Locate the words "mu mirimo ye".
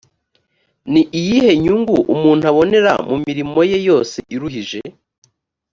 3.09-3.77